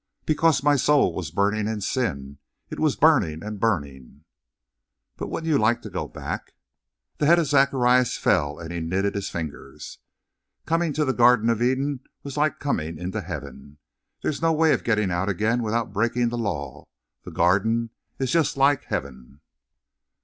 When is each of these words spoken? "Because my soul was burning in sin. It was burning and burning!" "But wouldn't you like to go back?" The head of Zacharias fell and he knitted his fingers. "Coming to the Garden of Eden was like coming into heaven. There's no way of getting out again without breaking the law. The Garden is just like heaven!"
"Because 0.25 0.63
my 0.63 0.77
soul 0.77 1.13
was 1.13 1.29
burning 1.29 1.67
in 1.67 1.79
sin. 1.79 2.39
It 2.71 2.79
was 2.79 2.95
burning 2.95 3.43
and 3.43 3.59
burning!" 3.59 4.23
"But 5.15 5.27
wouldn't 5.27 5.47
you 5.51 5.59
like 5.59 5.83
to 5.83 5.91
go 5.91 6.07
back?" 6.07 6.53
The 7.19 7.27
head 7.27 7.37
of 7.37 7.45
Zacharias 7.45 8.17
fell 8.17 8.57
and 8.57 8.73
he 8.73 8.79
knitted 8.79 9.13
his 9.13 9.29
fingers. 9.29 9.99
"Coming 10.65 10.91
to 10.93 11.05
the 11.05 11.13
Garden 11.13 11.51
of 11.51 11.61
Eden 11.61 11.99
was 12.23 12.35
like 12.35 12.59
coming 12.59 12.97
into 12.97 13.21
heaven. 13.21 13.77
There's 14.23 14.41
no 14.41 14.51
way 14.51 14.73
of 14.73 14.83
getting 14.83 15.11
out 15.11 15.29
again 15.29 15.61
without 15.61 15.93
breaking 15.93 16.29
the 16.29 16.35
law. 16.39 16.87
The 17.23 17.29
Garden 17.29 17.91
is 18.17 18.31
just 18.31 18.57
like 18.57 18.85
heaven!" 18.85 19.41